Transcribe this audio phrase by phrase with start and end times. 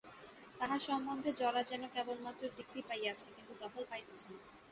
[0.57, 4.39] তাঁহার সম্বন্ধে জরা যেন কেবলমাত্র ডিক্রি পাইয়াছে, কিন্তু দখল পাইতেছে না।